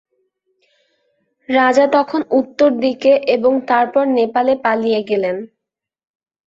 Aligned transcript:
রাজা 1.49 1.85
তখন 1.95 2.21
উত্তরদিকে 2.39 3.11
এবং 3.35 3.53
তারপর 3.69 4.03
নেপালে 4.17 4.53
পালিয়ে 4.65 5.01
গেলেন। 5.09 5.35